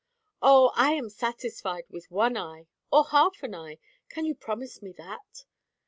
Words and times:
"Oh 0.41 0.71
I 0.73 0.93
am 0.93 1.11
satisfied 1.11 1.85
with 1.91 2.09
one 2.09 2.35
eye, 2.35 2.65
or 2.91 3.05
half 3.09 3.43
an 3.43 3.53
eye. 3.53 3.77
Can 4.09 4.25
you 4.25 4.33
promise 4.33 4.81
me 4.81 4.91
that?" 4.93 5.45